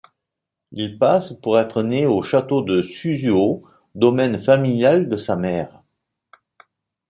[0.71, 3.61] Il passe pour être né au château de Suzuo,
[3.93, 5.83] domaine familial de sa mère.